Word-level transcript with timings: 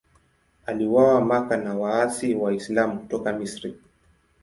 Aliuawa 0.65 1.21
Makka 1.21 1.57
na 1.57 1.75
waasi 1.75 2.35
Waislamu 2.35 2.99
kutoka 2.99 3.33
Misri. 3.33 3.75